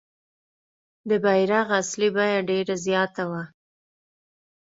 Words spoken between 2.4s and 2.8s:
ډېره